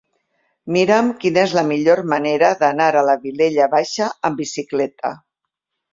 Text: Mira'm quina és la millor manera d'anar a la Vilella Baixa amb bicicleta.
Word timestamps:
Mira'm 0.75 1.11
quina 1.23 1.43
és 1.49 1.53
la 1.57 1.63
millor 1.73 2.01
manera 2.15 2.51
d'anar 2.63 2.89
a 3.03 3.07
la 3.11 3.17
Vilella 3.27 3.71
Baixa 3.77 4.09
amb 4.31 4.43
bicicleta. 4.45 5.17